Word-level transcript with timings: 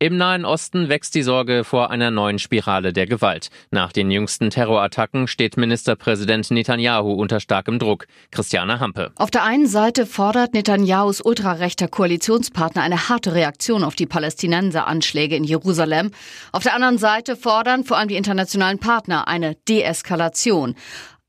Im 0.00 0.16
Nahen 0.16 0.44
Osten 0.44 0.88
wächst 0.88 1.16
die 1.16 1.24
Sorge 1.24 1.64
vor 1.64 1.90
einer 1.90 2.12
neuen 2.12 2.38
Spirale 2.38 2.92
der 2.92 3.08
Gewalt. 3.08 3.48
Nach 3.72 3.90
den 3.90 4.12
jüngsten 4.12 4.48
Terrorattacken 4.48 5.26
steht 5.26 5.56
Ministerpräsident 5.56 6.52
Netanyahu 6.52 7.14
unter 7.14 7.40
starkem 7.40 7.80
Druck. 7.80 8.06
Christiane 8.30 8.78
Hampe. 8.78 9.10
Auf 9.16 9.32
der 9.32 9.42
einen 9.42 9.66
Seite 9.66 10.06
fordert 10.06 10.54
Netanyahus 10.54 11.20
ultrarechter 11.20 11.88
Koalitionspartner 11.88 12.80
eine 12.80 13.08
harte 13.08 13.34
Reaktion 13.34 13.82
auf 13.82 13.96
die 13.96 14.06
Palästinenseranschläge 14.06 15.34
in 15.34 15.42
Jerusalem. 15.42 16.12
Auf 16.52 16.62
der 16.62 16.76
anderen 16.76 16.98
Seite 16.98 17.34
fordern 17.34 17.82
vor 17.82 17.98
allem 17.98 18.06
die 18.06 18.14
internationalen 18.14 18.78
Partner 18.78 19.26
eine 19.26 19.56
Deeskalation. 19.68 20.76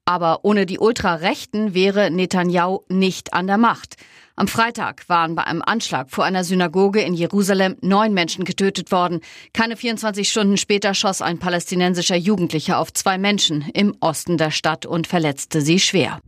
Aber 0.05 0.45
ohne 0.45 0.67
die 0.67 0.77
Ultrarechten 0.77 1.73
wäre 1.73 2.11
Netanyahu 2.11 2.81
nicht 2.87 3.33
an 3.33 3.47
der 3.47 3.57
Macht. 3.57 3.95
Am 4.39 4.47
Freitag 4.47 5.09
waren 5.09 5.35
bei 5.35 5.43
einem 5.43 5.61
Anschlag 5.61 6.09
vor 6.09 6.23
einer 6.23 6.45
Synagoge 6.45 7.01
in 7.01 7.13
Jerusalem 7.13 7.75
neun 7.81 8.13
Menschen 8.13 8.45
getötet 8.45 8.89
worden. 8.89 9.19
Keine 9.51 9.75
24 9.75 10.29
Stunden 10.29 10.55
später 10.55 10.93
schoss 10.93 11.21
ein 11.21 11.39
palästinensischer 11.39 12.15
Jugendlicher 12.15 12.77
auf 12.77 12.93
zwei 12.93 13.17
Menschen 13.17 13.69
im 13.73 13.97
Osten 13.99 14.37
der 14.37 14.51
Stadt 14.51 14.85
und 14.85 15.07
verletzte 15.07 15.59
sie 15.59 15.77
schwer. 15.77 16.21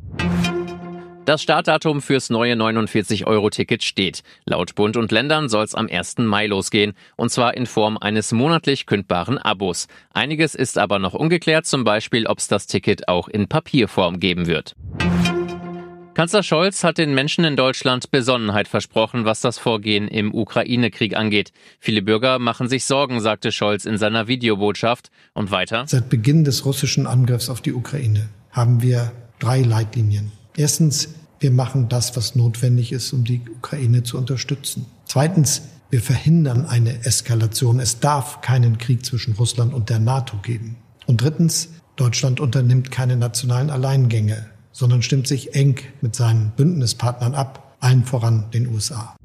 Das 1.23 1.41
Startdatum 1.41 2.01
fürs 2.01 2.29
neue 2.29 2.55
49-Euro-Ticket 2.55 3.81
steht. 3.81 4.23
Laut 4.43 4.75
Bund 4.75 4.97
und 4.97 5.13
Ländern 5.13 5.47
soll 5.47 5.63
es 5.63 5.73
am 5.73 5.87
1. 5.89 6.17
Mai 6.17 6.47
losgehen. 6.47 6.91
Und 7.15 7.31
zwar 7.31 7.55
in 7.55 7.65
Form 7.65 7.97
eines 7.97 8.33
monatlich 8.33 8.87
kündbaren 8.87 9.37
Abos. 9.37 9.87
Einiges 10.13 10.53
ist 10.53 10.77
aber 10.77 10.99
noch 10.99 11.13
ungeklärt, 11.13 11.65
zum 11.65 11.85
Beispiel, 11.85 12.27
ob 12.27 12.39
es 12.39 12.49
das 12.49 12.67
Ticket 12.67 13.07
auch 13.07 13.29
in 13.29 13.47
Papierform 13.47 14.19
geben 14.19 14.47
wird. 14.47 14.75
Kanzler 16.13 16.43
Scholz 16.43 16.83
hat 16.83 16.97
den 16.97 17.13
Menschen 17.13 17.45
in 17.45 17.55
Deutschland 17.55 18.11
Besonnenheit 18.11 18.67
versprochen, 18.67 19.23
was 19.23 19.39
das 19.39 19.57
Vorgehen 19.57 20.09
im 20.09 20.33
Ukraine-Krieg 20.33 21.15
angeht. 21.15 21.53
Viele 21.79 22.01
Bürger 22.01 22.37
machen 22.37 22.67
sich 22.67 22.83
Sorgen, 22.83 23.21
sagte 23.21 23.53
Scholz 23.53 23.85
in 23.85 23.97
seiner 23.97 24.27
Videobotschaft. 24.27 25.09
Und 25.33 25.51
weiter. 25.51 25.85
Seit 25.87 26.09
Beginn 26.09 26.43
des 26.43 26.65
russischen 26.65 27.07
Angriffs 27.07 27.47
auf 27.47 27.61
die 27.61 27.71
Ukraine 27.71 28.27
haben 28.51 28.81
wir 28.81 29.13
drei 29.39 29.61
Leitlinien. 29.61 30.33
Erstens, 30.57 31.15
wir 31.39 31.51
machen 31.51 31.87
das, 31.87 32.17
was 32.17 32.35
notwendig 32.35 32.91
ist, 32.91 33.13
um 33.13 33.23
die 33.23 33.41
Ukraine 33.49 34.03
zu 34.03 34.17
unterstützen. 34.17 34.87
Zweitens, 35.05 35.61
wir 35.89 36.01
verhindern 36.01 36.65
eine 36.65 37.05
Eskalation. 37.05 37.79
Es 37.79 38.01
darf 38.01 38.41
keinen 38.41 38.77
Krieg 38.77 39.05
zwischen 39.05 39.33
Russland 39.35 39.73
und 39.73 39.89
der 39.89 39.99
NATO 39.99 40.37
geben. 40.43 40.75
Und 41.05 41.21
drittens, 41.21 41.69
Deutschland 41.95 42.41
unternimmt 42.41 42.91
keine 42.91 43.15
nationalen 43.15 43.69
Alleingänge 43.69 44.50
sondern 44.71 45.01
stimmt 45.01 45.27
sich 45.27 45.55
eng 45.55 45.79
mit 46.01 46.15
seinen 46.15 46.51
Bündnispartnern 46.51 47.35
ab, 47.35 47.75
allen 47.79 48.05
voran 48.05 48.45
den 48.53 48.67
USA. 48.67 49.15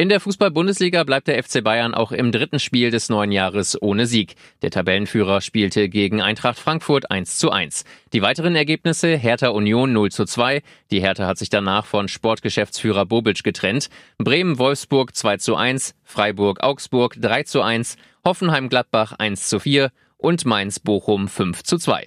In 0.00 0.08
der 0.08 0.20
Fußball-Bundesliga 0.20 1.02
bleibt 1.02 1.26
der 1.26 1.42
FC 1.42 1.60
Bayern 1.64 1.92
auch 1.92 2.12
im 2.12 2.30
dritten 2.30 2.60
Spiel 2.60 2.92
des 2.92 3.08
neuen 3.08 3.32
Jahres 3.32 3.76
ohne 3.82 4.06
Sieg. 4.06 4.36
Der 4.62 4.70
Tabellenführer 4.70 5.40
spielte 5.40 5.88
gegen 5.88 6.22
Eintracht 6.22 6.56
Frankfurt 6.56 7.10
1 7.10 7.36
zu 7.38 7.50
1. 7.50 7.82
Die 8.12 8.22
weiteren 8.22 8.54
Ergebnisse 8.54 9.16
Hertha 9.16 9.48
Union 9.48 9.92
0 9.92 10.12
zu 10.12 10.24
2. 10.24 10.62
Die 10.92 11.00
Hertha 11.00 11.26
hat 11.26 11.38
sich 11.38 11.50
danach 11.50 11.84
von 11.84 12.06
Sportgeschäftsführer 12.06 13.06
Bobic 13.06 13.42
getrennt. 13.42 13.88
Bremen 14.18 14.60
Wolfsburg 14.60 15.16
2 15.16 15.38
zu 15.38 15.56
1. 15.56 15.96
Freiburg 16.04 16.62
Augsburg 16.62 17.16
3 17.20 17.42
zu 17.42 17.62
1. 17.62 17.96
Hoffenheim 18.24 18.68
Gladbach 18.68 19.14
1 19.18 19.48
zu 19.48 19.58
4. 19.58 19.90
Und 20.16 20.44
Mainz 20.44 20.78
Bochum 20.78 21.26
5 21.26 21.64
zu 21.64 21.76
2. 21.76 22.06